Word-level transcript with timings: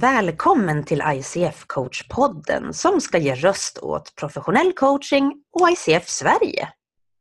Välkommen 0.00 0.84
till 0.84 1.02
ICF 1.06 1.64
Coach-podden 1.66 2.72
som 2.72 3.00
ska 3.00 3.18
ge 3.18 3.34
röst 3.34 3.78
åt 3.78 4.14
professionell 4.14 4.72
coaching 4.72 5.44
och 5.52 5.70
ICF 5.70 6.08
Sverige. 6.08 6.68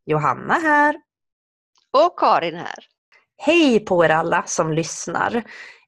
Johanna 0.06 0.54
här. 0.54 0.96
Och 1.98 2.20
Karin 2.20 2.56
här. 2.56 2.78
Hej 3.38 3.80
på 3.80 4.06
er 4.06 4.10
alla 4.10 4.44
som 4.46 4.74
lyssnar. 4.74 5.44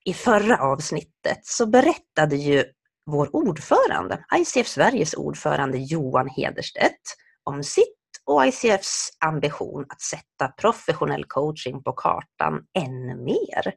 I 0.06 0.14
förra 0.14 0.58
avsnittet 0.58 1.40
så 1.44 1.66
berättade 1.66 2.36
ju 2.36 2.64
vår 3.06 3.36
ordförande, 3.36 4.26
ICF 4.36 4.68
Sveriges 4.68 5.14
ordförande 5.14 5.78
Johan 5.78 6.30
Hederstedt, 6.30 7.02
om 7.44 7.64
sitt 7.64 7.98
och 8.26 8.46
ICFs 8.46 9.10
ambition 9.26 9.86
att 9.90 10.02
sätta 10.02 10.48
professionell 10.48 11.26
coaching 11.26 11.84
på 11.84 11.94
kartan 11.94 12.60
ännu 12.78 13.16
mer. 13.16 13.74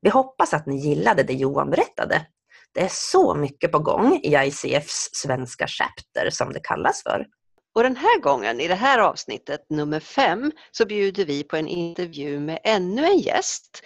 Vi 0.00 0.10
hoppas 0.10 0.54
att 0.54 0.66
ni 0.66 0.76
gillade 0.76 1.22
det 1.22 1.34
Johan 1.34 1.70
berättade. 1.70 2.26
Det 2.74 2.80
är 2.80 2.90
så 2.92 3.34
mycket 3.34 3.72
på 3.72 3.78
gång 3.78 4.20
i 4.22 4.36
ICFs 4.36 5.08
svenska 5.12 5.66
chapter 5.66 6.30
som 6.30 6.52
det 6.52 6.60
kallas 6.60 7.02
för. 7.02 7.26
Och 7.74 7.82
den 7.82 7.96
här 7.96 8.20
gången, 8.20 8.60
i 8.60 8.68
det 8.68 8.74
här 8.74 8.98
avsnittet 8.98 9.60
nummer 9.70 10.00
fem, 10.00 10.52
så 10.70 10.86
bjuder 10.86 11.24
vi 11.24 11.44
på 11.44 11.56
en 11.56 11.68
intervju 11.68 12.40
med 12.40 12.58
ännu 12.64 13.04
en 13.04 13.18
gäst 13.18 13.82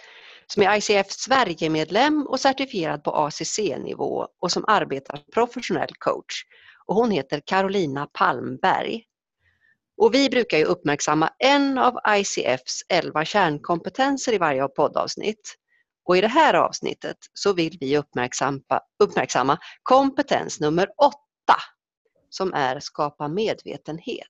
som 0.47 0.63
är 0.63 0.77
ICF 0.77 1.11
Sverige-medlem 1.11 2.27
och 2.27 2.39
certifierad 2.39 3.03
på 3.03 3.11
ACC-nivå 3.11 4.27
och 4.41 4.51
som 4.51 4.65
arbetar 4.67 5.17
som 5.17 5.25
professionell 5.33 5.95
coach. 5.99 6.43
Och 6.85 6.95
hon 6.95 7.11
heter 7.11 7.41
Carolina 7.45 8.07
Palmberg. 8.13 9.03
Och 9.97 10.13
vi 10.13 10.29
brukar 10.29 10.57
ju 10.57 10.63
uppmärksamma 10.63 11.29
en 11.39 11.77
av 11.77 11.99
ICFs 12.07 12.81
elva 12.89 13.25
kärnkompetenser 13.25 14.33
i 14.33 14.37
varje 14.37 14.67
poddavsnitt. 14.67 15.55
Och 16.05 16.17
i 16.17 16.21
det 16.21 16.27
här 16.27 16.53
avsnittet 16.53 17.17
så 17.33 17.53
vill 17.53 17.77
vi 17.79 17.97
uppmärksamma, 17.97 18.61
uppmärksamma 18.99 19.57
kompetens 19.83 20.59
nummer 20.59 20.87
åtta 20.97 21.55
som 22.29 22.53
är 22.53 22.79
skapa 22.79 23.27
medvetenhet. 23.27 24.27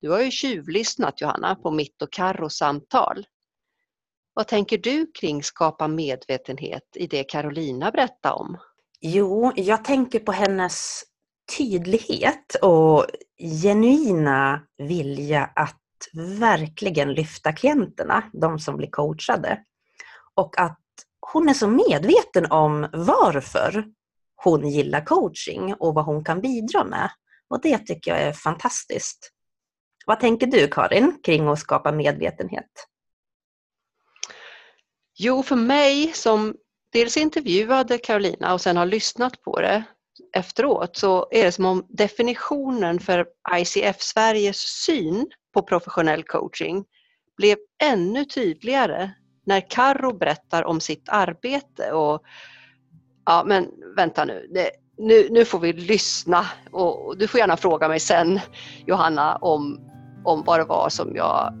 Du 0.00 0.10
har 0.10 0.20
ju 0.20 0.30
tjuvlyssnat 0.30 1.20
Johanna 1.20 1.54
på 1.54 1.70
mitt 1.70 2.02
och 2.02 2.12
Carros 2.12 2.56
samtal. 2.56 3.26
Vad 4.34 4.48
tänker 4.48 4.78
du 4.78 5.06
kring 5.20 5.42
skapa 5.42 5.88
medvetenhet 5.88 6.82
i 6.94 7.06
det 7.06 7.24
Carolina 7.24 7.90
berättade 7.90 8.34
om? 8.34 8.58
Jo, 9.00 9.52
jag 9.56 9.84
tänker 9.84 10.18
på 10.18 10.32
hennes 10.32 11.02
tydlighet 11.56 12.54
och 12.62 13.06
genuina 13.62 14.62
vilja 14.78 15.44
att 15.44 15.80
verkligen 16.40 17.12
lyfta 17.12 17.52
klienterna, 17.52 18.30
de 18.32 18.58
som 18.58 18.76
blir 18.76 18.90
coachade. 18.90 19.64
Och 20.34 20.60
att 20.60 20.80
hon 21.20 21.48
är 21.48 21.54
så 21.54 21.68
medveten 21.68 22.50
om 22.50 22.88
varför 22.92 23.84
hon 24.36 24.68
gillar 24.68 25.04
coaching 25.04 25.74
och 25.74 25.94
vad 25.94 26.04
hon 26.04 26.24
kan 26.24 26.40
bidra 26.40 26.84
med. 26.84 27.10
Och 27.48 27.60
det 27.60 27.78
tycker 27.78 28.10
jag 28.10 28.20
är 28.20 28.32
fantastiskt. 28.32 29.30
Vad 30.06 30.20
tänker 30.20 30.46
du 30.46 30.68
Karin 30.68 31.18
kring 31.22 31.48
att 31.48 31.58
skapa 31.58 31.92
medvetenhet? 31.92 32.70
Jo, 35.18 35.42
för 35.42 35.56
mig 35.56 36.12
som 36.12 36.54
dels 36.92 37.16
intervjuade 37.16 37.98
Carolina 37.98 38.52
och 38.52 38.60
sen 38.60 38.76
har 38.76 38.86
lyssnat 38.86 39.42
på 39.42 39.60
det 39.60 39.84
efteråt 40.36 40.96
så 40.96 41.28
är 41.30 41.44
det 41.44 41.52
som 41.52 41.64
om 41.64 41.86
definitionen 41.88 43.00
för 43.00 43.26
ICF 43.56 44.02
Sveriges 44.02 44.58
syn 44.58 45.30
på 45.54 45.62
professionell 45.62 46.24
coaching 46.24 46.84
blev 47.36 47.58
ännu 47.82 48.24
tydligare 48.24 49.10
när 49.44 49.70
Karro 49.70 50.18
berättar 50.18 50.64
om 50.64 50.80
sitt 50.80 51.08
arbete 51.08 51.92
och 51.92 52.22
ja 53.26 53.44
men 53.46 53.68
vänta 53.96 54.24
nu, 54.24 54.48
det, 54.54 54.70
nu, 54.98 55.28
nu 55.30 55.44
får 55.44 55.58
vi 55.58 55.72
lyssna 55.72 56.46
och 56.70 57.18
du 57.18 57.28
får 57.28 57.40
gärna 57.40 57.56
fråga 57.56 57.88
mig 57.88 58.00
sen 58.00 58.40
Johanna 58.86 59.36
om, 59.36 59.80
om 60.24 60.42
vad 60.46 60.60
det 60.60 60.64
var 60.64 60.88
som 60.88 61.16
jag 61.16 61.54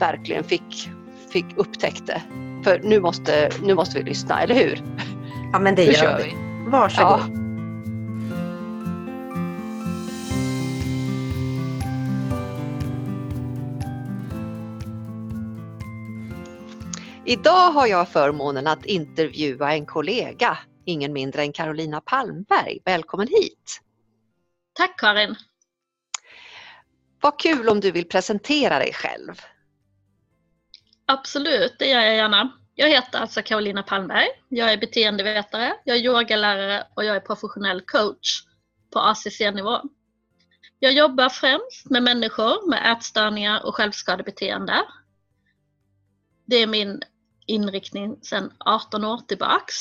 verkligen 0.00 0.44
fick, 0.44 0.90
fick 1.30 1.46
upptäckte. 1.56 2.22
För 2.64 2.80
nu 2.84 3.00
måste, 3.00 3.50
nu 3.62 3.74
måste 3.74 3.98
vi 3.98 4.04
lyssna, 4.04 4.42
eller 4.42 4.54
hur? 4.54 4.82
Ja 5.52 5.58
men 5.58 5.74
det 5.74 5.84
gör 5.84 6.18
vi. 6.18 6.34
Varsågod. 6.70 7.20
Ja. 7.20 7.45
Idag 17.28 17.70
har 17.70 17.86
jag 17.86 18.08
förmånen 18.08 18.66
att 18.66 18.84
intervjua 18.84 19.72
en 19.72 19.86
kollega, 19.86 20.58
ingen 20.84 21.12
mindre 21.12 21.42
än 21.42 21.52
Carolina 21.52 22.00
Palmberg. 22.00 22.78
Välkommen 22.84 23.28
hit! 23.28 23.80
Tack 24.72 25.00
Karin! 25.00 25.36
Vad 27.20 27.38
kul 27.38 27.68
om 27.68 27.80
du 27.80 27.90
vill 27.90 28.08
presentera 28.08 28.78
dig 28.78 28.92
själv. 28.92 29.34
Absolut, 31.06 31.76
det 31.78 31.86
gör 31.86 32.00
jag 32.00 32.16
gärna. 32.16 32.52
Jag 32.74 32.88
heter 32.88 33.18
alltså 33.18 33.42
Carolina 33.42 33.82
Palmberg. 33.82 34.28
Jag 34.48 34.72
är 34.72 34.76
beteendevetare, 34.76 35.74
jag 35.84 35.96
är 35.96 36.00
yogalärare 36.00 36.86
och 36.96 37.04
jag 37.04 37.16
är 37.16 37.20
professionell 37.20 37.80
coach 37.80 38.42
på 38.92 39.00
ACC-nivå. 39.00 39.80
Jag 40.78 40.92
jobbar 40.92 41.28
främst 41.28 41.90
med 41.90 42.02
människor 42.02 42.70
med 42.70 42.92
ätstörningar 42.92 43.66
och 43.66 43.74
självskadebeteende. 43.74 44.82
Det 46.46 46.56
är 46.56 46.66
min 46.66 47.02
inriktning 47.46 48.18
sedan 48.22 48.52
18 48.58 49.04
år 49.04 49.18
tillbaks. 49.18 49.74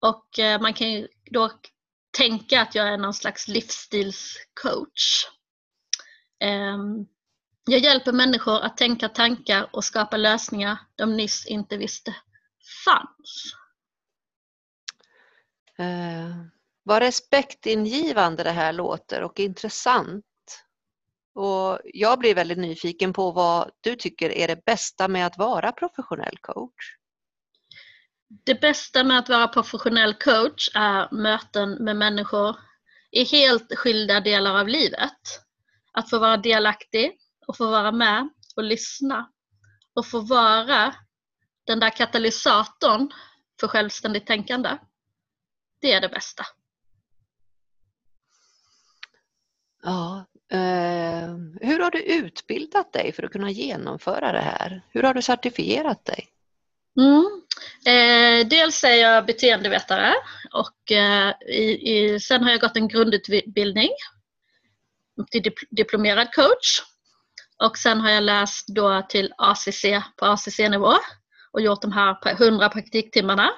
Och 0.00 0.38
eh, 0.38 0.60
man 0.60 0.74
kan 0.74 0.92
ju 0.92 1.08
då 1.30 1.50
tänka 2.16 2.62
att 2.62 2.74
jag 2.74 2.88
är 2.88 2.98
någon 2.98 3.14
slags 3.14 3.48
livsstilscoach. 3.48 5.26
Ehm, 6.40 7.06
jag 7.64 7.80
hjälper 7.80 8.12
människor 8.12 8.60
att 8.60 8.76
tänka 8.76 9.08
tankar 9.08 9.68
och 9.72 9.84
skapa 9.84 10.16
lösningar 10.16 10.78
de 10.96 11.16
nyss 11.16 11.46
inte 11.46 11.76
visste 11.76 12.16
fanns. 12.84 13.54
Eh, 15.78 16.36
vad 16.82 17.02
respektingivande 17.02 18.42
det 18.42 18.50
här 18.50 18.72
låter 18.72 19.22
och 19.22 19.40
intressant. 19.40 20.24
Och 21.34 21.80
jag 21.84 22.18
blir 22.18 22.34
väldigt 22.34 22.58
nyfiken 22.58 23.12
på 23.12 23.30
vad 23.30 23.70
du 23.80 23.96
tycker 23.96 24.30
är 24.30 24.48
det 24.48 24.64
bästa 24.64 25.08
med 25.08 25.26
att 25.26 25.38
vara 25.38 25.72
professionell 25.72 26.38
coach? 26.40 26.96
Det 28.44 28.60
bästa 28.60 29.04
med 29.04 29.18
att 29.18 29.28
vara 29.28 29.48
professionell 29.48 30.14
coach 30.14 30.70
är 30.74 31.14
möten 31.14 31.84
med 31.84 31.96
människor 31.96 32.56
i 33.10 33.24
helt 33.24 33.78
skilda 33.78 34.20
delar 34.20 34.60
av 34.60 34.68
livet. 34.68 35.20
Att 35.92 36.10
få 36.10 36.18
vara 36.18 36.36
delaktig 36.36 37.18
och 37.46 37.56
få 37.56 37.70
vara 37.70 37.92
med 37.92 38.28
och 38.56 38.64
lyssna 38.64 39.30
och 39.94 40.06
få 40.06 40.20
vara 40.20 40.94
den 41.66 41.80
där 41.80 41.90
katalysatorn 41.90 43.12
för 43.60 43.68
självständigt 43.68 44.26
tänkande. 44.26 44.78
Det 45.80 45.92
är 45.92 46.00
det 46.00 46.08
bästa. 46.08 46.44
Ja, 49.82 50.26
Ehm, 50.52 51.58
hur 51.60 51.78
har 51.78 51.90
du 51.90 52.02
utbildat 52.02 52.92
dig 52.92 53.12
för 53.12 53.22
att 53.22 53.32
kunna 53.32 53.50
genomföra 53.50 54.32
det 54.32 54.40
här? 54.40 54.82
Hur 54.90 55.02
har 55.02 55.14
du 55.14 55.22
certifierat 55.22 56.04
dig? 56.04 56.28
Mm. 57.00 57.42
Eh, 57.86 58.48
dels 58.48 58.84
är 58.84 58.94
jag 58.94 59.26
beteendevetare 59.26 60.14
och 60.52 60.92
eh, 60.92 61.34
i, 61.48 61.94
i, 61.94 62.20
sen 62.20 62.42
har 62.42 62.50
jag 62.50 62.60
gått 62.60 62.76
en 62.76 62.88
grundutbildning 62.88 63.90
till 65.30 65.42
dip, 65.42 65.54
diplomerad 65.70 66.34
coach. 66.34 66.82
Och 67.64 67.78
sen 67.78 68.00
har 68.00 68.10
jag 68.10 68.22
läst 68.22 68.68
då 68.68 69.02
till 69.08 69.32
ACC 69.38 69.84
på 70.16 70.26
ACC-nivå 70.26 70.94
och 71.52 71.60
gjort 71.60 71.82
de 71.82 71.92
här 71.92 72.42
100 72.42 72.68
praktiktimmarna 72.68 73.50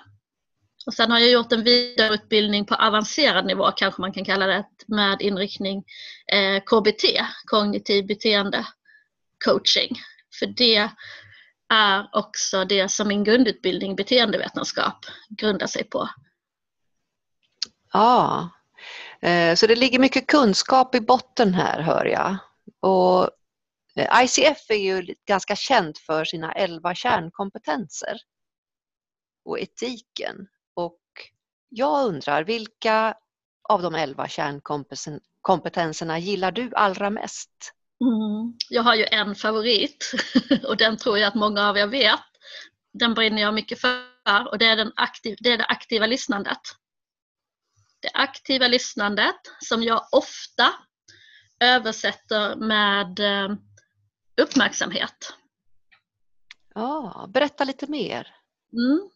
och 0.87 0.95
sen 0.95 1.11
har 1.11 1.19
jag 1.19 1.31
gjort 1.31 1.53
en 1.53 1.65
vidareutbildning 1.65 2.67
på 2.67 2.75
avancerad 2.75 3.47
nivå, 3.47 3.71
kanske 3.71 4.01
man 4.01 4.13
kan 4.13 4.25
kalla 4.25 4.47
det, 4.47 4.65
med 4.87 5.23
inriktning 5.23 5.85
eh, 6.33 6.61
KBT, 6.61 7.05
kognitiv 7.45 8.07
beteende 8.07 8.67
coaching. 9.45 9.97
För 10.39 10.47
det 10.47 10.91
är 11.69 12.09
också 12.13 12.65
det 12.65 12.89
som 12.89 13.09
min 13.09 13.25
grundutbildning 13.25 13.97
beteendevetenskap 13.97 15.07
grundar 15.29 15.67
sig 15.67 15.85
på. 15.85 16.09
Ja, 17.93 18.51
eh, 19.21 19.55
så 19.55 19.67
det 19.67 19.77
ligger 19.77 19.99
mycket 19.99 20.27
kunskap 20.27 20.95
i 20.95 21.01
botten 21.01 21.55
här 21.55 21.81
hör 21.81 22.05
jag. 22.05 22.37
Och 22.81 23.31
eh, 23.97 24.25
ICF 24.25 24.71
är 24.71 24.75
ju 24.75 25.15
ganska 25.27 25.57
känt 25.57 25.99
för 25.99 26.25
sina 26.25 26.53
elva 26.53 26.95
kärnkompetenser 26.95 28.17
och 29.45 29.61
etiken. 29.61 30.49
Och 30.75 31.01
jag 31.69 32.07
undrar, 32.07 32.45
vilka 32.45 33.15
av 33.69 33.83
de 33.83 33.95
elva 33.95 34.29
kärnkompetenserna 34.29 36.19
gillar 36.19 36.53
du 36.53 36.71
allra 36.75 37.11
mest? 37.11 37.75
Mm. 38.01 38.59
Jag 38.69 38.83
har 38.83 38.95
ju 38.95 39.05
en 39.05 39.35
favorit 39.35 40.13
och 40.69 40.77
den 40.77 40.97
tror 40.97 41.19
jag 41.19 41.29
att 41.29 41.35
många 41.35 41.69
av 41.69 41.79
er 41.79 41.87
vet. 41.87 42.21
Den 42.93 43.15
brinner 43.15 43.43
jag 43.43 43.55
mycket 43.55 43.81
för 43.81 44.49
och 44.51 44.59
det 44.59 44.67
är, 44.67 44.77
den 44.77 44.93
aktiv, 44.97 45.37
det 45.41 45.53
är 45.53 45.59
det 45.59 45.65
aktiva 45.65 46.07
lyssnandet. 46.07 46.61
Det 48.01 48.11
aktiva 48.15 48.69
lyssnandet 48.69 49.41
som 49.61 49.83
jag 49.83 50.09
ofta 50.13 50.75
översätter 51.61 52.57
med 52.57 53.21
eh, 53.21 53.57
uppmärksamhet. 54.37 55.35
Ja, 56.75 57.27
berätta 57.29 57.65
lite 57.65 57.87
mer. 57.87 58.35
Mm. 58.73 59.11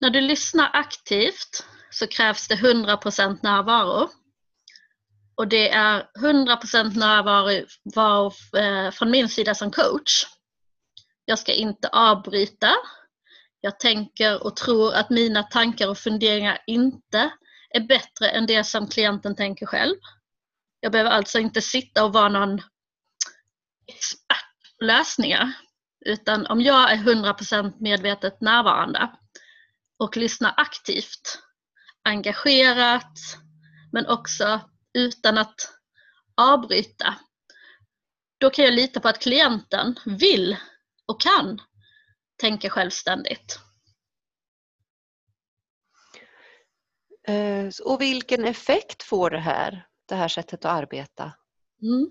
När 0.00 0.10
du 0.10 0.20
lyssnar 0.20 0.70
aktivt 0.72 1.64
så 1.90 2.06
krävs 2.06 2.48
det 2.48 2.54
100% 2.54 3.38
närvaro. 3.42 4.08
Och 5.34 5.48
det 5.48 5.70
är 5.70 6.08
100% 6.18 6.98
närvaro 6.98 8.32
eh, 8.58 8.90
från 8.90 9.10
min 9.10 9.28
sida 9.28 9.54
som 9.54 9.70
coach. 9.70 10.26
Jag 11.24 11.38
ska 11.38 11.52
inte 11.52 11.88
avbryta. 11.88 12.74
Jag 13.60 13.80
tänker 13.80 14.42
och 14.42 14.56
tror 14.56 14.94
att 14.94 15.10
mina 15.10 15.42
tankar 15.42 15.88
och 15.88 15.98
funderingar 15.98 16.58
inte 16.66 17.30
är 17.70 17.80
bättre 17.80 18.28
än 18.28 18.46
det 18.46 18.64
som 18.64 18.88
klienten 18.88 19.36
tänker 19.36 19.66
själv. 19.66 19.96
Jag 20.80 20.92
behöver 20.92 21.10
alltså 21.10 21.38
inte 21.38 21.62
sitta 21.62 22.04
och 22.04 22.12
vara 22.12 22.28
någon 22.28 22.60
expert 23.86 24.78
på 24.78 24.84
lösningar. 24.84 25.52
Utan 26.06 26.46
om 26.46 26.60
jag 26.60 26.92
är 26.92 26.96
100% 26.96 27.72
medvetet 27.78 28.40
närvarande 28.40 29.10
och 29.98 30.16
lyssnar 30.16 30.54
aktivt, 30.56 31.38
engagerat, 32.04 33.18
men 33.92 34.06
också 34.06 34.60
utan 34.94 35.38
att 35.38 35.72
avbryta, 36.36 37.14
då 38.38 38.50
kan 38.50 38.64
jag 38.64 38.74
lita 38.74 39.00
på 39.00 39.08
att 39.08 39.22
klienten 39.22 39.98
vill 40.06 40.56
och 41.06 41.20
kan 41.20 41.60
tänka 42.40 42.70
självständigt. 42.70 43.58
Eh, 47.28 47.68
och 47.84 48.00
vilken 48.00 48.44
effekt 48.44 49.02
får 49.02 49.30
det 49.30 49.40
här, 49.40 49.86
det 50.08 50.14
här 50.14 50.28
sättet 50.28 50.64
att 50.64 50.82
arbeta? 50.82 51.32
Mm. 51.82 52.08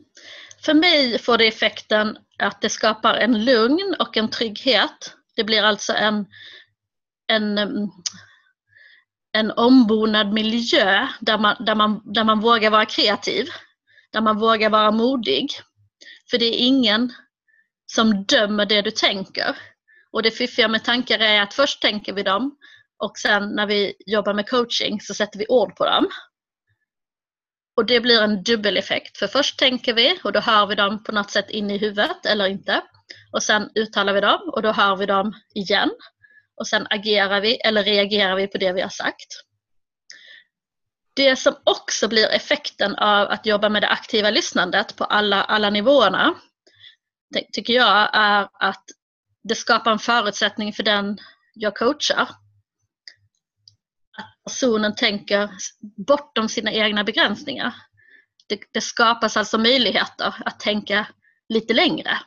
För 0.66 0.74
mig 0.74 1.20
får 1.20 1.38
det 1.38 1.48
effekten 1.48 2.18
att 2.38 2.62
det 2.62 2.70
skapar 2.70 3.14
en 3.14 3.46
lugn 3.46 3.96
och 4.00 4.18
en 4.18 4.30
trygghet. 4.30 5.16
Det 5.36 5.44
blir 5.44 5.64
alltså 5.64 5.94
en, 5.94 6.26
en, 7.28 7.58
en 9.32 9.52
ombonad 9.52 10.34
miljö 10.34 11.08
där 11.20 11.38
man, 11.38 11.66
där, 11.66 11.76
man, 11.76 12.02
där 12.14 12.24
man 12.24 12.40
vågar 12.40 12.70
vara 12.70 12.86
kreativ. 12.86 13.48
Där 14.12 14.22
man 14.22 14.40
vågar 14.40 14.70
vara 14.70 14.92
modig. 14.92 15.50
För 16.30 16.38
det 16.38 16.46
är 16.46 16.68
ingen 16.68 17.14
som 17.92 18.24
dömer 18.24 18.66
det 18.66 18.82
du 18.82 18.92
tänker. 18.92 19.58
Och 20.12 20.24
det 20.24 20.32
fiffiga 20.32 20.68
med 20.68 20.84
tankar 20.84 21.20
är 21.20 21.42
att 21.42 21.54
först 21.54 21.82
tänker 21.82 22.14
vi 22.14 22.24
dem 22.24 22.58
och 23.04 23.18
sen 23.18 23.50
när 23.50 23.68
vi 23.68 23.94
jobbar 24.06 24.34
med 24.34 24.50
coaching 24.50 25.02
så 25.02 25.14
sätter 25.14 25.40
vi 25.40 25.46
ord 25.50 25.76
på 25.76 25.86
dem. 25.86 26.10
Och 27.76 27.86
det 27.86 28.00
blir 28.00 28.22
en 28.22 28.44
dubbeleffekt. 28.44 29.18
För 29.18 29.28
först 29.28 29.60
tänker 29.60 29.94
vi 29.94 30.20
och 30.24 30.32
då 30.32 30.40
hör 30.40 30.66
vi 30.66 30.76
dem 30.76 31.04
på 31.04 31.12
något 31.12 31.32
sätt 31.32 31.50
in 31.50 31.72
i 31.72 31.78
huvudet 31.78 32.26
eller 32.26 32.48
inte. 32.48 32.82
Och 33.32 33.44
sen 33.44 33.70
uttalar 33.76 34.14
vi 34.14 34.22
dem 34.22 34.42
och 34.54 34.62
då 34.62 34.72
hör 34.72 34.96
vi 34.96 35.06
dem 35.06 35.34
igen. 35.56 35.92
Och 36.58 36.68
sen 36.68 36.88
agerar 36.90 37.42
vi 37.42 37.56
eller 37.56 37.84
reagerar 37.84 38.36
vi 38.36 38.48
på 38.48 38.58
det 38.58 38.74
vi 38.74 38.82
har 38.82 38.90
sagt. 38.90 39.28
Det 41.14 41.36
som 41.36 41.56
också 41.64 42.08
blir 42.08 42.30
effekten 42.30 42.96
av 42.96 43.28
att 43.28 43.46
jobba 43.46 43.70
med 43.70 43.84
det 43.84 43.88
aktiva 43.88 44.30
lyssnandet 44.30 44.96
på 44.96 45.04
alla, 45.04 45.44
alla 45.44 45.70
nivåerna 45.70 46.36
tycker 47.54 47.74
jag 47.74 48.10
är 48.14 48.50
att 48.54 48.84
det 49.44 49.56
skapar 49.56 49.92
en 49.92 50.00
förutsättning 50.00 50.74
för 50.74 50.84
den 50.84 51.18
jag 51.54 51.76
coachar 51.76 52.30
att 54.18 54.44
personen 54.44 54.96
tänker 54.96 55.50
bortom 56.08 56.50
sina 56.50 56.72
egna 56.72 57.04
begränsningar. 57.04 57.76
Det, 58.48 58.60
det 58.72 58.82
skapas 58.82 59.38
alltså 59.38 59.58
möjligheter 59.58 60.36
att 60.46 60.60
tänka 60.60 61.08
lite 61.50 61.74
längre. 61.74 62.18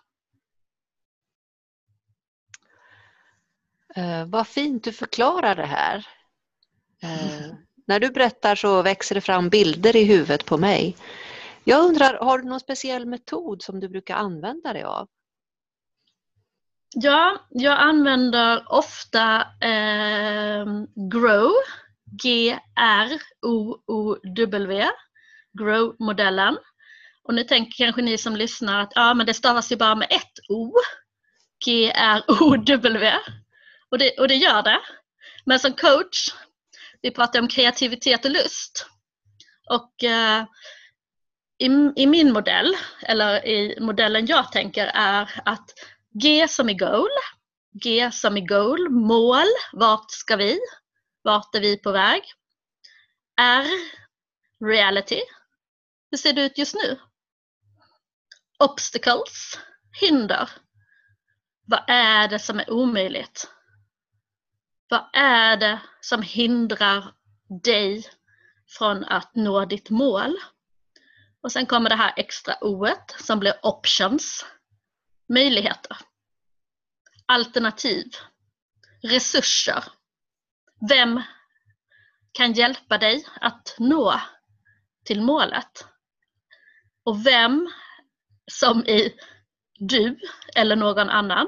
Eh, 3.96 4.24
vad 4.26 4.48
fint 4.48 4.84
du 4.84 4.92
förklarar 4.92 5.54
det 5.54 5.66
här. 5.66 6.06
Eh, 7.02 7.52
när 7.86 8.00
du 8.00 8.10
berättar 8.10 8.54
så 8.54 8.82
växer 8.82 9.14
det 9.14 9.20
fram 9.20 9.48
bilder 9.48 9.96
i 9.96 10.04
huvudet 10.04 10.44
på 10.44 10.56
mig. 10.56 10.96
Jag 11.64 11.84
undrar, 11.84 12.18
har 12.18 12.38
du 12.38 12.44
någon 12.44 12.60
speciell 12.60 13.06
metod 13.06 13.62
som 13.62 13.80
du 13.80 13.88
brukar 13.88 14.16
använda 14.16 14.72
dig 14.72 14.82
av? 14.82 15.08
Ja, 16.94 17.46
jag 17.50 17.80
använder 17.80 18.72
ofta 18.72 19.40
eh, 19.60 20.66
GROW, 21.10 21.52
G-R-O-O-W, 22.22 23.20
GROW-modellen. 25.52 26.56
Och 27.22 27.34
nu 27.34 27.44
tänker 27.44 27.84
kanske 27.84 28.02
ni 28.02 28.18
som 28.18 28.36
lyssnar 28.36 28.80
att 28.80 28.92
ja, 28.94 29.14
men 29.14 29.26
det 29.26 29.34
stavas 29.34 29.72
ju 29.72 29.76
bara 29.76 29.94
med 29.94 30.08
ett 30.10 30.38
O, 30.48 30.72
G-R-O-W. 31.64 33.12
Och 33.90 33.98
det, 33.98 34.18
och 34.18 34.28
det 34.28 34.34
gör 34.34 34.62
det. 34.62 34.80
Men 35.44 35.58
som 35.58 35.72
coach, 35.72 36.34
vi 37.02 37.10
pratar 37.10 37.40
om 37.40 37.48
kreativitet 37.48 38.24
och 38.24 38.30
lust. 38.30 38.86
Och 39.70 40.04
eh, 40.04 40.44
i, 41.58 41.92
i 41.96 42.06
min 42.06 42.32
modell, 42.32 42.76
eller 43.02 43.46
i 43.46 43.80
modellen 43.80 44.26
jag 44.26 44.52
tänker 44.52 44.86
är 44.86 45.40
att 45.44 45.70
G 46.22 46.48
som 46.48 46.68
i 46.68 46.74
goal. 46.74 47.10
G 47.82 48.10
som 48.12 48.36
i 48.36 48.40
goal, 48.40 48.90
mål. 48.90 49.46
Vart 49.72 50.10
ska 50.10 50.36
vi? 50.36 50.60
Vart 51.22 51.54
är 51.54 51.60
vi 51.60 51.76
på 51.76 51.92
väg? 51.92 52.22
R, 53.40 53.66
reality. 54.64 55.20
Hur 56.10 56.18
ser 56.18 56.32
det 56.32 56.42
ut 56.42 56.58
just 56.58 56.74
nu? 56.74 57.00
Obstacles, 58.58 59.58
hinder. 60.00 60.50
Vad 61.66 61.84
är 61.88 62.28
det 62.28 62.38
som 62.38 62.60
är 62.60 62.70
omöjligt? 62.70 63.48
Vad 64.90 65.10
är 65.12 65.56
det 65.56 65.80
som 66.00 66.22
hindrar 66.22 67.14
dig 67.64 68.04
från 68.78 69.04
att 69.04 69.34
nå 69.34 69.64
ditt 69.64 69.90
mål? 69.90 70.36
Och 71.42 71.52
sen 71.52 71.66
kommer 71.66 71.90
det 71.90 71.96
här 71.96 72.12
extra 72.16 72.64
o 72.64 72.86
som 73.18 73.40
blir 73.40 73.54
options, 73.62 74.46
möjligheter, 75.28 75.96
alternativ, 77.26 78.06
resurser. 79.02 79.84
Vem 80.88 81.22
kan 82.32 82.52
hjälpa 82.52 82.98
dig 82.98 83.26
att 83.40 83.74
nå 83.78 84.20
till 85.04 85.22
målet? 85.22 85.86
Och 87.04 87.26
vem 87.26 87.72
som 88.52 88.86
i 88.86 89.14
du 89.78 90.18
eller 90.54 90.76
någon 90.76 91.10
annan. 91.10 91.46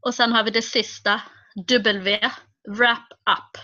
Och 0.00 0.14
sen 0.14 0.32
har 0.32 0.44
vi 0.44 0.50
det 0.50 0.62
sista, 0.62 1.22
W, 1.54 2.18
wrap 2.68 3.12
up. 3.12 3.58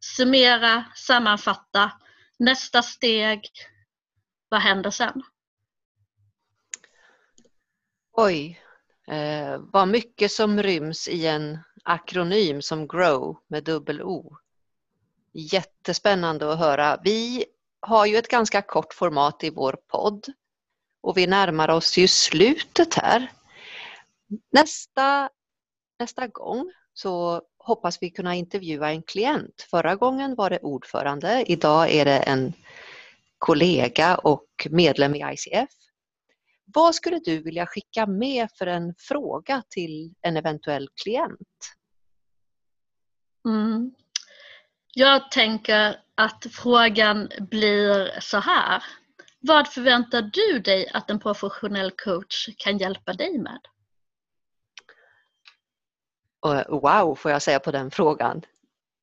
Summera, 0.00 0.84
sammanfatta, 0.96 1.92
nästa 2.38 2.82
steg, 2.82 3.50
vad 4.48 4.60
händer 4.60 4.90
sen? 4.90 5.22
Oj, 8.12 8.60
eh, 9.06 9.58
vad 9.58 9.88
mycket 9.88 10.32
som 10.32 10.62
ryms 10.62 11.08
i 11.08 11.26
en 11.26 11.58
akronym 11.84 12.62
som 12.62 12.86
GROW 12.86 13.36
med 13.46 13.64
dubbel 13.64 14.02
O. 14.02 14.36
Jättespännande 15.32 16.52
att 16.52 16.58
höra. 16.58 17.00
Vi 17.04 17.44
har 17.80 18.06
ju 18.06 18.16
ett 18.16 18.28
ganska 18.28 18.62
kort 18.62 18.94
format 18.94 19.44
i 19.44 19.50
vår 19.50 19.78
podd 19.86 20.26
och 21.00 21.16
vi 21.16 21.26
närmar 21.26 21.70
oss 21.70 21.98
ju 21.98 22.08
slutet 22.08 22.94
här. 22.94 23.32
Nästa, 24.50 25.30
nästa 25.98 26.26
gång 26.26 26.72
så 26.94 27.42
hoppas 27.58 28.02
vi 28.02 28.10
kunna 28.10 28.34
intervjua 28.34 28.90
en 28.90 29.02
klient. 29.02 29.66
Förra 29.70 29.96
gången 29.96 30.34
var 30.34 30.50
det 30.50 30.58
ordförande, 30.58 31.44
idag 31.46 31.90
är 31.90 32.04
det 32.04 32.18
en 32.18 32.52
kollega 33.38 34.16
och 34.16 34.46
medlem 34.70 35.14
i 35.14 35.18
ICF. 35.32 35.70
Vad 36.74 36.94
skulle 36.94 37.18
du 37.18 37.42
vilja 37.42 37.66
skicka 37.66 38.06
med 38.06 38.48
för 38.58 38.66
en 38.66 38.94
fråga 38.98 39.62
till 39.68 40.14
en 40.20 40.36
eventuell 40.36 40.88
klient? 41.02 41.74
Mm. 43.48 43.94
Jag 44.94 45.30
tänker 45.30 45.96
att 46.14 46.46
frågan 46.52 47.28
blir 47.50 48.20
så 48.20 48.38
här. 48.38 48.82
Vad 49.40 49.68
förväntar 49.68 50.22
du 50.22 50.58
dig 50.58 50.88
att 50.92 51.10
en 51.10 51.20
professionell 51.20 51.90
coach 51.90 52.48
kan 52.56 52.78
hjälpa 52.78 53.12
dig 53.12 53.38
med? 53.38 53.60
Eh, 56.46 56.62
wow, 56.68 57.14
får 57.14 57.30
jag 57.30 57.42
säga 57.42 57.60
på 57.60 57.70
den 57.70 57.90
frågan. 57.90 58.42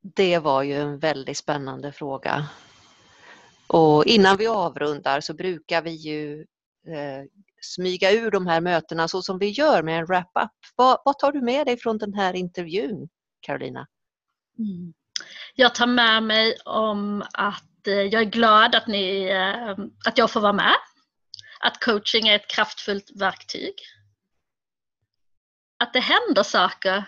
Det 0.02 0.40
var 0.40 0.64
ju 0.64 0.74
en 0.74 1.00
väldigt 1.00 1.38
spännande 1.38 1.92
fråga. 1.92 2.50
Och 3.68 4.06
innan 4.06 4.38
vi 4.38 4.48
avrundar 4.48 5.22
så 5.22 5.34
brukar 5.34 5.82
vi 5.82 5.92
ju 5.92 6.42
eh, 6.88 7.24
smyga 7.62 8.12
ur 8.12 8.32
de 8.32 8.48
här 8.48 8.62
mötena 8.62 9.08
så 9.08 9.22
som 9.22 9.40
vi 9.40 9.50
gör 9.50 9.84
med 9.84 10.00
en 10.00 10.06
wrap-up. 10.06 10.52
Vad, 10.76 11.02
vad 11.06 11.20
tar 11.20 11.32
du 11.32 11.42
med 11.42 11.66
dig 11.66 11.78
från 11.78 11.98
den 11.98 12.14
här 12.14 12.34
intervjun 12.34 13.10
Carolina? 13.40 13.88
Mm. 14.60 14.94
Jag 15.56 15.76
tar 15.76 15.88
med 15.88 16.24
mig 16.24 16.58
om 16.66 17.24
att 17.34 17.88
eh, 17.88 17.94
jag 17.94 18.22
är 18.22 18.26
glad 18.26 18.76
att, 18.76 18.88
ni, 18.88 19.24
eh, 19.24 19.86
att 20.06 20.18
jag 20.18 20.32
får 20.32 20.42
vara 20.42 20.54
med. 20.54 20.76
Att 21.60 21.80
coaching 21.80 22.28
är 22.28 22.36
ett 22.36 22.50
kraftfullt 22.50 23.12
verktyg. 23.16 23.74
Att 25.80 25.94
det 25.94 26.00
händer 26.00 26.44
saker 26.44 27.04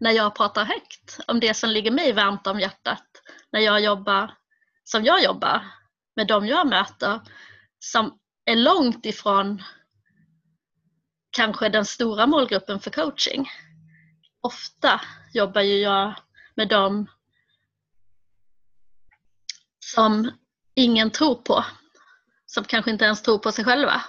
när 0.00 0.10
jag 0.10 0.34
pratar 0.34 0.64
högt 0.64 1.20
om 1.26 1.40
det 1.40 1.54
som 1.54 1.70
ligger 1.70 1.90
mig 1.90 2.12
varmt 2.12 2.46
om 2.46 2.60
hjärtat. 2.60 3.04
När 3.52 3.60
jag 3.60 3.80
jobbar 3.80 4.34
som 4.84 5.04
jag 5.04 5.22
jobbar 5.22 5.70
med 6.16 6.26
de 6.26 6.46
jag 6.46 6.66
möter 6.66 7.20
som 7.78 8.18
är 8.44 8.56
långt 8.56 9.06
ifrån 9.06 9.62
kanske 11.30 11.68
den 11.68 11.84
stora 11.84 12.26
målgruppen 12.26 12.80
för 12.80 12.90
coaching. 12.90 13.50
Ofta 14.40 15.00
jobbar 15.32 15.60
ju 15.60 15.76
jag 15.76 16.14
med 16.54 16.68
dem 16.68 17.06
som 19.78 20.30
ingen 20.74 21.10
tror 21.10 21.34
på, 21.34 21.64
som 22.46 22.64
kanske 22.64 22.90
inte 22.90 23.04
ens 23.04 23.22
tror 23.22 23.38
på 23.38 23.52
sig 23.52 23.64
själva. 23.64 24.02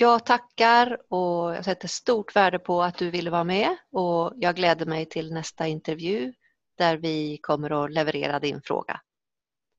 Jag 0.00 0.26
tackar 0.26 1.12
och 1.12 1.54
jag 1.54 1.64
sätter 1.64 1.88
stort 1.88 2.36
värde 2.36 2.58
på 2.58 2.82
att 2.82 2.98
du 2.98 3.10
ville 3.10 3.30
vara 3.30 3.44
med 3.44 3.76
och 3.92 4.32
jag 4.36 4.56
gläder 4.56 4.86
mig 4.86 5.06
till 5.06 5.32
nästa 5.32 5.66
intervju 5.66 6.32
där 6.74 6.96
vi 6.96 7.38
kommer 7.42 7.84
att 7.84 7.92
leverera 7.92 8.40
din 8.40 8.62
fråga. 8.62 9.00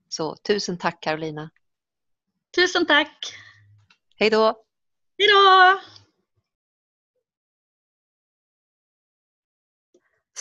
Så 0.10 0.36
tusen 0.36 0.78
tack 0.78 1.04
Carolina! 1.04 1.50
Tusen 2.56 2.86
tack! 2.86 3.34
Hej 4.16 4.30
då! 4.30 4.64
Hej 5.18 5.28
då! 5.28 5.80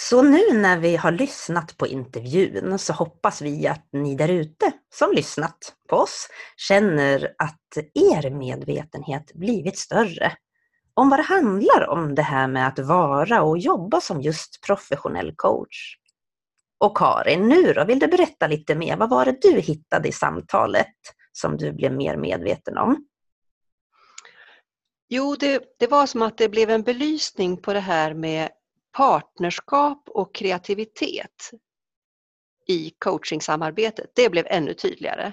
Så 0.00 0.22
nu 0.22 0.52
när 0.52 0.78
vi 0.78 0.96
har 0.96 1.12
lyssnat 1.12 1.76
på 1.76 1.86
intervjun 1.86 2.78
så 2.78 2.92
hoppas 2.92 3.42
vi 3.42 3.66
att 3.66 3.88
ni 3.92 4.14
där 4.14 4.28
ute 4.28 4.72
som 4.94 5.12
lyssnat 5.12 5.74
på 5.88 5.96
oss 5.96 6.28
känner 6.56 7.34
att 7.38 7.76
er 7.94 8.30
medvetenhet 8.30 9.32
blivit 9.34 9.78
större 9.78 10.32
om 10.94 11.10
vad 11.10 11.18
det 11.18 11.22
handlar 11.22 11.88
om 11.88 12.14
det 12.14 12.22
här 12.22 12.48
med 12.48 12.66
att 12.66 12.78
vara 12.78 13.42
och 13.42 13.58
jobba 13.58 14.00
som 14.00 14.20
just 14.20 14.66
professionell 14.66 15.32
coach. 15.36 15.96
Och 16.78 16.96
Karin, 16.96 17.48
nu 17.48 17.72
då, 17.72 17.84
vill 17.84 17.98
du 17.98 18.06
berätta 18.06 18.46
lite 18.46 18.74
mer? 18.74 18.96
Vad 18.96 19.10
var 19.10 19.24
det 19.24 19.42
du 19.42 19.60
hittade 19.60 20.08
i 20.08 20.12
samtalet 20.12 20.96
som 21.32 21.56
du 21.56 21.72
blev 21.72 21.92
mer 21.92 22.16
medveten 22.16 22.78
om? 22.78 23.06
Jo, 25.08 25.36
det, 25.40 25.62
det 25.78 25.86
var 25.86 26.06
som 26.06 26.22
att 26.22 26.38
det 26.38 26.48
blev 26.48 26.70
en 26.70 26.82
belysning 26.82 27.56
på 27.56 27.72
det 27.72 27.80
här 27.80 28.14
med 28.14 28.48
partnerskap 28.98 30.08
och 30.08 30.34
kreativitet 30.34 31.50
i 32.68 32.90
coachingsamarbetet. 32.98 34.10
Det 34.14 34.30
blev 34.30 34.46
ännu 34.46 34.74
tydligare. 34.74 35.32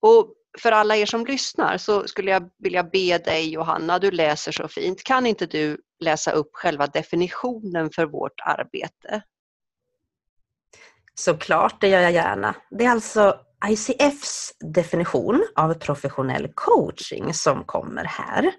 Och 0.00 0.34
för 0.62 0.72
alla 0.72 0.96
er 0.96 1.06
som 1.06 1.26
lyssnar 1.26 1.78
så 1.78 2.08
skulle 2.08 2.30
jag 2.30 2.50
vilja 2.58 2.82
be 2.82 3.18
dig 3.18 3.50
Johanna, 3.50 3.98
du 3.98 4.10
läser 4.10 4.52
så 4.52 4.68
fint, 4.68 5.04
kan 5.04 5.26
inte 5.26 5.46
du 5.46 5.80
läsa 6.00 6.30
upp 6.30 6.50
själva 6.52 6.86
definitionen 6.86 7.90
för 7.90 8.06
vårt 8.06 8.40
arbete? 8.40 9.22
Såklart, 11.14 11.80
det 11.80 11.88
gör 11.88 12.00
jag 12.00 12.12
gärna. 12.12 12.54
Det 12.70 12.84
är 12.84 12.90
alltså 12.90 13.40
ICFs 13.68 14.52
definition 14.74 15.46
av 15.56 15.74
professionell 15.74 16.52
coaching 16.54 17.34
som 17.34 17.64
kommer 17.64 18.04
här. 18.04 18.52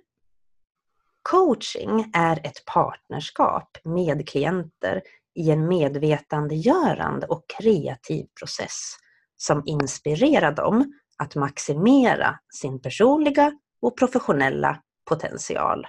Coaching 1.22 2.12
är 2.14 2.48
ett 2.48 2.66
partnerskap 2.66 3.78
med 3.84 4.30
klienter 4.30 5.02
i 5.36 5.52
en 5.52 5.68
medvetandegörande 5.68 7.28
och 7.28 7.46
kreativ 7.60 8.26
process 8.40 8.96
som 9.38 9.64
inspirerar 9.66 10.52
dem 10.52 10.94
att 11.18 11.36
maximera 11.36 12.40
sin 12.54 12.82
personliga 12.82 13.52
och 13.82 13.98
professionella 13.98 14.82
potential. 15.10 15.88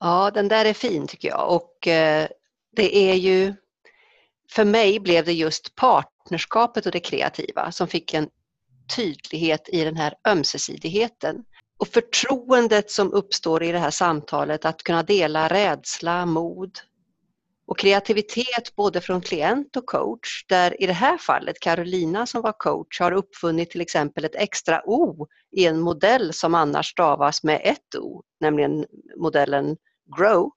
Ja, 0.00 0.30
den 0.30 0.48
där 0.48 0.64
är 0.64 0.72
fin 0.72 1.06
tycker 1.06 1.28
jag 1.28 1.54
och 1.54 1.88
eh, 1.88 2.28
det 2.76 2.96
är 2.96 3.14
ju 3.14 3.54
för 4.50 4.64
mig 4.64 5.00
blev 5.00 5.24
det 5.24 5.32
just 5.32 5.74
partnerskapet 5.74 6.86
och 6.86 6.92
det 6.92 7.00
kreativa 7.00 7.72
som 7.72 7.88
fick 7.88 8.14
en 8.14 8.28
tydlighet 8.96 9.68
i 9.68 9.84
den 9.84 9.96
här 9.96 10.14
ömsesidigheten. 10.28 11.44
Och 11.82 11.88
förtroendet 11.88 12.90
som 12.90 13.12
uppstår 13.12 13.62
i 13.62 13.72
det 13.72 13.78
här 13.78 13.90
samtalet 13.90 14.64
att 14.64 14.82
kunna 14.82 15.02
dela 15.02 15.48
rädsla, 15.48 16.26
mod 16.26 16.78
och 17.66 17.78
kreativitet 17.78 18.76
både 18.76 19.00
från 19.00 19.20
klient 19.20 19.76
och 19.76 19.86
coach. 19.86 20.44
Där 20.48 20.82
i 20.82 20.86
det 20.86 20.92
här 20.92 21.18
fallet 21.18 21.60
Carolina 21.60 22.26
som 22.26 22.42
var 22.42 22.52
coach 22.52 23.00
har 23.00 23.12
uppfunnit 23.12 23.70
till 23.70 23.80
exempel 23.80 24.24
ett 24.24 24.34
extra 24.34 24.82
O 24.84 25.26
i 25.50 25.66
en 25.66 25.80
modell 25.80 26.32
som 26.32 26.54
annars 26.54 26.90
stavas 26.90 27.42
med 27.42 27.60
ett 27.64 27.94
O, 27.98 28.22
nämligen 28.40 28.86
modellen 29.16 29.76
GROW. 30.16 30.50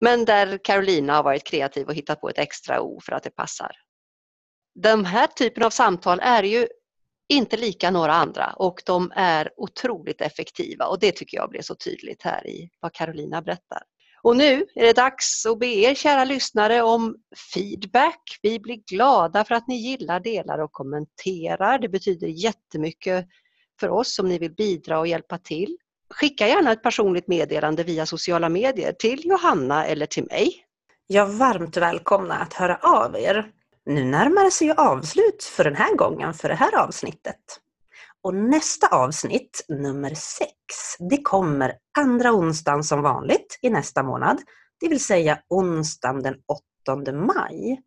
Men 0.00 0.24
där 0.24 0.58
Carolina 0.64 1.14
har 1.14 1.22
varit 1.22 1.44
kreativ 1.44 1.86
och 1.86 1.94
hittat 1.94 2.20
på 2.20 2.28
ett 2.28 2.38
extra 2.38 2.80
O 2.80 3.00
för 3.04 3.12
att 3.12 3.22
det 3.22 3.30
passar. 3.30 3.72
Den 4.74 5.04
här 5.04 5.26
typen 5.26 5.62
av 5.62 5.70
samtal 5.70 6.20
är 6.22 6.42
ju 6.42 6.68
inte 7.28 7.56
lika 7.56 7.90
några 7.90 8.12
andra 8.12 8.52
och 8.56 8.82
de 8.86 9.12
är 9.14 9.50
otroligt 9.56 10.20
effektiva 10.20 10.86
och 10.86 11.00
det 11.00 11.12
tycker 11.12 11.36
jag 11.36 11.50
blev 11.50 11.62
så 11.62 11.74
tydligt 11.74 12.22
här 12.22 12.46
i 12.46 12.70
vad 12.80 12.92
Carolina 12.92 13.42
berättar. 13.42 13.82
Och 14.22 14.36
nu 14.36 14.66
är 14.74 14.82
det 14.82 14.92
dags 14.92 15.46
att 15.46 15.58
be 15.58 15.66
er 15.66 15.94
kära 15.94 16.24
lyssnare 16.24 16.82
om 16.82 17.16
feedback. 17.54 18.38
Vi 18.42 18.60
blir 18.60 18.76
glada 18.76 19.44
för 19.44 19.54
att 19.54 19.68
ni 19.68 19.76
gillar, 19.76 20.20
delar 20.20 20.58
och 20.58 20.72
kommenterar. 20.72 21.78
Det 21.78 21.88
betyder 21.88 22.26
jättemycket 22.26 23.26
för 23.80 23.88
oss 23.88 24.18
om 24.18 24.28
ni 24.28 24.38
vill 24.38 24.54
bidra 24.54 24.98
och 24.98 25.06
hjälpa 25.06 25.38
till. 25.38 25.76
Skicka 26.10 26.48
gärna 26.48 26.72
ett 26.72 26.82
personligt 26.82 27.28
meddelande 27.28 27.84
via 27.84 28.06
sociala 28.06 28.48
medier 28.48 28.92
till 28.92 29.26
Johanna 29.26 29.86
eller 29.86 30.06
till 30.06 30.24
mig. 30.24 30.64
Jag 31.06 31.26
varmt 31.26 31.76
välkomna 31.76 32.34
att 32.34 32.52
höra 32.52 32.76
av 32.76 33.16
er. 33.16 33.52
Nu 33.86 34.04
närmar 34.04 34.44
det 34.44 34.50
sig 34.50 34.66
ju 34.66 34.74
avslut 34.74 35.44
för 35.44 35.64
den 35.64 35.76
här 35.76 35.96
gången, 35.96 36.34
för 36.34 36.48
det 36.48 36.54
här 36.54 36.76
avsnittet. 36.76 37.40
Och 38.22 38.34
nästa 38.34 38.86
avsnitt, 38.86 39.64
nummer 39.68 40.14
sex, 40.14 40.52
det 41.10 41.22
kommer 41.22 41.72
andra 41.98 42.32
onsdagen 42.32 42.84
som 42.84 43.02
vanligt 43.02 43.58
i 43.62 43.70
nästa 43.70 44.02
månad, 44.02 44.38
det 44.80 44.88
vill 44.88 45.04
säga 45.04 45.38
onsdagen 45.48 46.22
den 46.22 46.34
8 46.86 47.12
maj. 47.12 47.82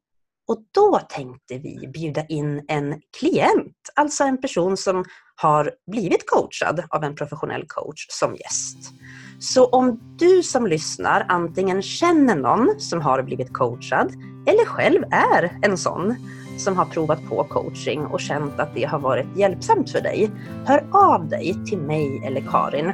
Och 0.47 0.63
då 0.71 0.99
tänkte 1.09 1.57
vi 1.57 1.87
bjuda 1.93 2.25
in 2.25 2.65
en 2.67 3.01
klient, 3.19 3.77
alltså 3.95 4.23
en 4.23 4.41
person 4.41 4.77
som 4.77 5.05
har 5.35 5.71
blivit 5.91 6.29
coachad 6.29 6.83
av 6.89 7.03
en 7.03 7.15
professionell 7.15 7.65
coach 7.67 8.05
som 8.09 8.35
gäst. 8.35 8.77
Så 9.39 9.65
om 9.65 9.99
du 10.15 10.43
som 10.43 10.67
lyssnar 10.67 11.25
antingen 11.29 11.81
känner 11.81 12.35
någon 12.35 12.79
som 12.79 13.01
har 13.01 13.23
blivit 13.23 13.53
coachad 13.53 14.11
eller 14.45 14.65
själv 14.65 15.03
är 15.11 15.59
en 15.61 15.77
sån 15.77 16.15
som 16.57 16.77
har 16.77 16.85
provat 16.85 17.19
på 17.29 17.43
coaching 17.43 18.05
och 18.05 18.19
känt 18.19 18.59
att 18.59 18.75
det 18.75 18.83
har 18.83 18.99
varit 18.99 19.27
hjälpsamt 19.35 19.91
för 19.91 20.01
dig, 20.01 20.31
hör 20.65 20.85
av 20.91 21.29
dig 21.29 21.55
till 21.65 21.79
mig 21.79 22.21
eller 22.25 22.41
Karin 22.41 22.93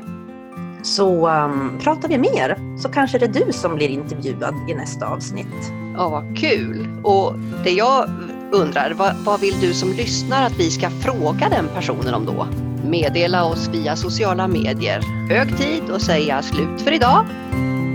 så 0.83 1.29
um, 1.29 1.79
pratar 1.83 2.09
vi 2.09 2.17
mer 2.17 2.77
så 2.77 2.89
kanske 2.89 3.17
det 3.17 3.25
är 3.25 3.45
du 3.45 3.53
som 3.53 3.75
blir 3.75 3.89
intervjuad 3.89 4.55
i 4.69 4.73
nästa 4.73 5.07
avsnitt. 5.07 5.71
Ja, 5.93 6.09
vad 6.09 6.37
kul! 6.37 6.87
Och 7.03 7.33
det 7.63 7.71
jag 7.71 8.09
undrar, 8.51 8.93
vad, 8.97 9.15
vad 9.15 9.39
vill 9.39 9.59
du 9.61 9.73
som 9.73 9.89
lyssnar 9.89 10.45
att 10.45 10.59
vi 10.59 10.71
ska 10.71 10.89
fråga 10.89 11.49
den 11.49 11.67
personen 11.75 12.13
om 12.13 12.25
då? 12.25 12.47
Meddela 12.83 13.43
oss 13.43 13.67
via 13.67 13.95
sociala 13.95 14.47
medier. 14.47 15.01
Hög 15.29 15.57
tid 15.57 15.83
att 15.91 16.01
säga 16.01 16.41
slut 16.41 16.81
för 16.81 16.91
idag. 16.91 17.25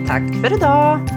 Tack 0.07 0.23
för 0.43 0.57
idag! 0.57 1.16